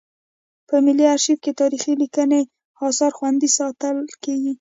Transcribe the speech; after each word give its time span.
په 0.67 0.75
ملي 0.85 1.05
ارشیف 1.15 1.39
کې 1.45 1.51
تاریخي 1.61 1.93
لیکلي 2.01 2.41
اثار 2.87 3.11
خوندي 3.17 3.49
ساتل 3.57 3.97
کیږي. 4.23 4.49